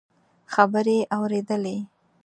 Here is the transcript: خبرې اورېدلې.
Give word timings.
خبرې 0.53 0.97
اورېدلې. 1.15 1.77